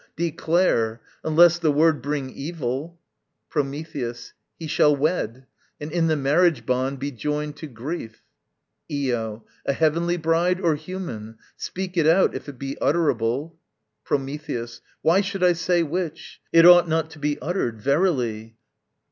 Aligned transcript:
declare: 0.15 0.99
Unless 1.23 1.59
the 1.59 1.71
word 1.71 2.01
bring 2.01 2.31
evil. 2.31 2.99
Prometheus. 3.51 4.33
He 4.57 4.65
shall 4.65 4.95
wed; 4.95 5.45
And 5.79 5.91
in 5.91 6.07
the 6.07 6.15
marriage 6.15 6.65
bond 6.65 6.97
be 6.97 7.11
joined 7.11 7.55
to 7.57 7.67
grief. 7.67 8.23
Io. 8.91 9.45
A 9.67 9.73
heavenly 9.73 10.17
bride 10.17 10.59
or 10.59 10.73
human? 10.73 11.37
Speak 11.55 11.97
it 11.97 12.07
out 12.07 12.33
If 12.33 12.49
it 12.49 12.57
be 12.57 12.79
utterable. 12.81 13.59
Prometheus. 14.03 14.81
Why 15.03 15.21
should 15.21 15.43
I 15.43 15.53
say 15.53 15.83
which? 15.83 16.41
It 16.51 16.65
ought 16.65 16.89
not 16.89 17.11
to 17.11 17.19
be 17.19 17.37
uttered, 17.39 17.79
verily. 17.79 18.55